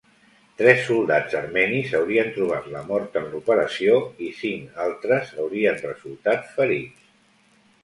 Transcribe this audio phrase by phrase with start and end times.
[0.59, 7.09] Tres soldats armenis haurien trobat la mort en l'operació i cinc altres haurien resultat ferits.